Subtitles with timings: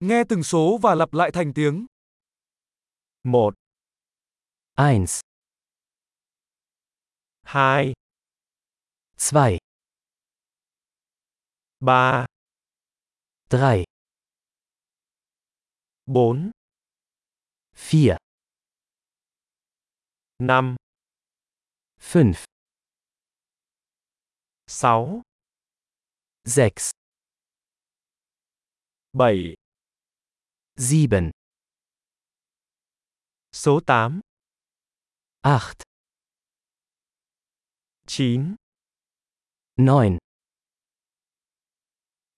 [0.00, 1.86] Nghe từng số và lặp lại thành tiếng.
[3.24, 3.54] 1,
[4.76, 5.04] 1,
[7.44, 7.92] 2,
[9.32, 9.58] 2,
[11.80, 12.26] 3,
[13.50, 13.84] 3,
[16.06, 16.50] 4,
[17.90, 18.16] 4,
[20.38, 20.76] 5,
[22.14, 22.34] 5,
[24.66, 25.22] 6,
[26.44, 26.92] 6,
[29.12, 29.59] 7,
[30.80, 31.30] 7,
[33.52, 34.20] số 8,
[35.42, 35.76] 8,
[38.06, 38.56] 9,
[39.76, 40.18] 9,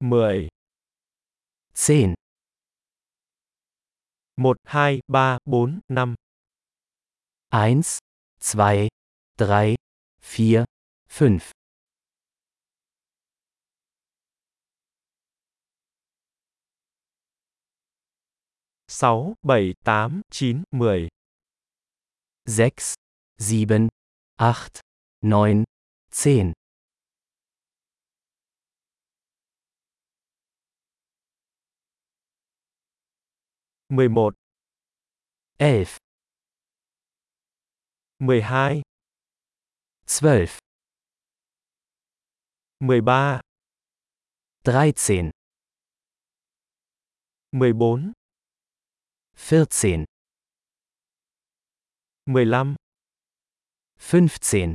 [0.00, 0.48] 10,
[1.74, 2.14] 10,
[4.36, 6.14] 1, 2, 3, 4, 5,
[7.50, 7.98] 1,
[8.40, 8.88] 2,
[9.36, 9.76] 3,
[10.22, 10.64] 4,
[11.08, 11.59] 5,
[18.92, 20.22] 6, 7, 8,
[20.72, 21.08] 9,
[22.44, 22.94] 10, 6,
[23.38, 23.88] 7,
[24.40, 24.80] 8,
[25.22, 25.64] 9,
[26.10, 26.52] 10,
[33.90, 34.34] 11,
[35.60, 35.98] 11,
[38.18, 38.80] 12,
[40.06, 40.58] 12,
[42.80, 43.40] 13,
[44.64, 45.30] 13,
[47.52, 48.19] 14,
[49.48, 50.04] 14,
[52.28, 52.76] 15,
[53.98, 54.74] 15,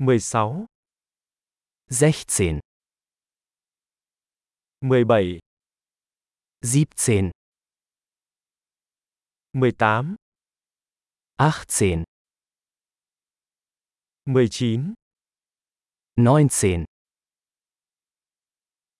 [0.00, 0.66] 16,
[1.88, 2.60] 16,
[4.82, 5.40] 17,
[6.62, 7.30] 17,
[9.52, 10.16] 18,
[11.38, 12.04] 18,
[14.26, 14.94] 19,
[16.18, 16.84] 19,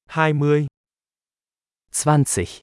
[0.06, 0.68] 20,
[1.92, 2.62] 20,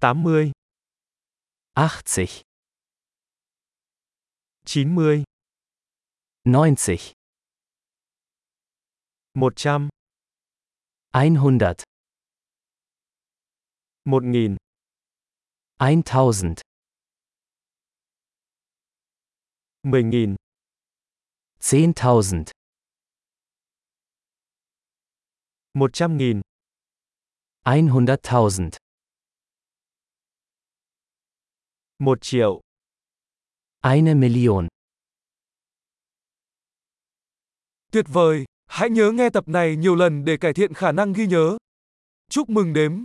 [0.00, 0.52] 80,
[1.74, 2.44] 80,
[4.64, 5.24] 90,
[6.46, 7.14] 90,
[9.34, 9.88] 100,
[11.12, 11.84] 100,
[14.06, 14.56] 1000,
[15.80, 16.56] 1000,
[19.40, 20.36] 10000,
[21.60, 22.50] 10.000,
[25.74, 26.42] 100.000,
[27.64, 28.76] 100.000,
[31.98, 32.60] 1 triệu,
[33.80, 34.68] eine Million.
[37.92, 38.44] Tuyệt vời!
[38.66, 41.56] Hãy nhớ nghe tập này nhiều lần để cải thiện khả năng ghi nhớ.
[42.30, 43.04] Chúc mừng đếm!